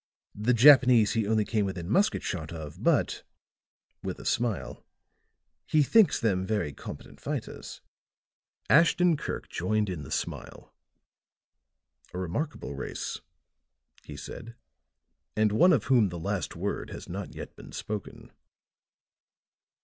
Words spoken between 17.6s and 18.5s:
spoken."